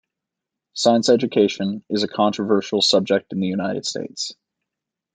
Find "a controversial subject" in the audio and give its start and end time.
2.01-3.33